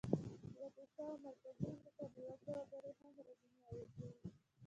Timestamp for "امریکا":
1.71-2.03